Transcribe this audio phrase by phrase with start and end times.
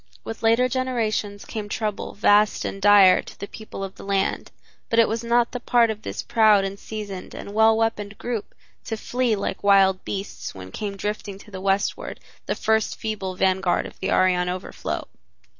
[0.23, 4.49] With later generations came trouble vast and dire to the people of the land,
[4.89, 8.55] but it was not the part of this proud and seasoned and well weaponed group
[8.85, 13.85] to flee like wild beasts when came drifting to the Westward the first feeble vanguard
[13.85, 15.07] of the Aryan overflow.